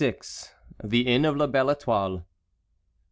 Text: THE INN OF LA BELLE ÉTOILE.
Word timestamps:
THE 0.83 1.05
INN 1.05 1.25
OF 1.25 1.37
LA 1.37 1.45
BELLE 1.45 1.75
ÉTOILE. 1.75 2.23